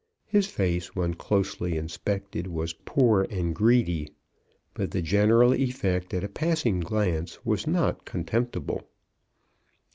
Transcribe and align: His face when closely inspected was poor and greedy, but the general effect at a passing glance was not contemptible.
His 0.25 0.47
face 0.47 0.95
when 0.95 1.13
closely 1.13 1.77
inspected 1.77 2.47
was 2.47 2.73
poor 2.73 3.27
and 3.29 3.53
greedy, 3.53 4.09
but 4.73 4.89
the 4.89 5.01
general 5.03 5.53
effect 5.53 6.11
at 6.15 6.23
a 6.23 6.27
passing 6.27 6.79
glance 6.79 7.45
was 7.45 7.67
not 7.67 8.03
contemptible. 8.03 8.89